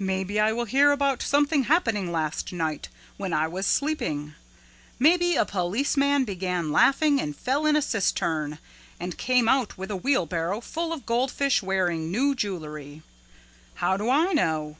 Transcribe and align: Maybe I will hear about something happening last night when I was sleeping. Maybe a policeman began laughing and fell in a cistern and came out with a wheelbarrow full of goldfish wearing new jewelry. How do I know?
Maybe 0.00 0.40
I 0.40 0.50
will 0.52 0.64
hear 0.64 0.90
about 0.90 1.22
something 1.22 1.62
happening 1.62 2.10
last 2.10 2.52
night 2.52 2.88
when 3.16 3.32
I 3.32 3.46
was 3.46 3.64
sleeping. 3.64 4.34
Maybe 4.98 5.36
a 5.36 5.44
policeman 5.44 6.24
began 6.24 6.72
laughing 6.72 7.20
and 7.20 7.36
fell 7.36 7.64
in 7.64 7.76
a 7.76 7.80
cistern 7.80 8.58
and 8.98 9.16
came 9.16 9.48
out 9.48 9.78
with 9.78 9.92
a 9.92 9.96
wheelbarrow 9.96 10.60
full 10.62 10.92
of 10.92 11.06
goldfish 11.06 11.62
wearing 11.62 12.10
new 12.10 12.34
jewelry. 12.34 13.02
How 13.74 13.96
do 13.96 14.10
I 14.10 14.32
know? 14.32 14.78